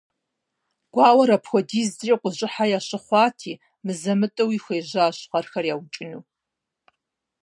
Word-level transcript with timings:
Гуауэр 0.93 1.29
апхуэдизкӀэ 1.35 2.15
гущӀыхьэ 2.21 2.65
ящыхъуати, 2.77 3.61
мызэ-мытӀэуи 3.85 4.57
хуежьащ 4.63 5.17
гъэрхэр 5.31 5.65
яукӀыну. 5.73 6.23